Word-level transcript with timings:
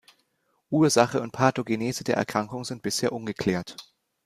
Ursache 0.71 1.21
und 1.21 1.31
Pathogenese 1.31 2.03
der 2.03 2.17
Erkrankung 2.17 2.65
sind 2.65 2.81
bisher 2.81 3.11
ungeklärt. 3.13 3.77